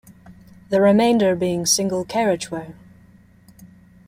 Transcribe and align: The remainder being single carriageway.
The 0.69 0.81
remainder 0.81 1.35
being 1.35 1.67
single 1.67 2.05
carriageway. 2.05 2.73